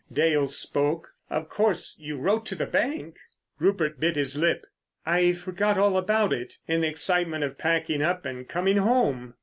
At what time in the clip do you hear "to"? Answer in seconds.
2.47-2.55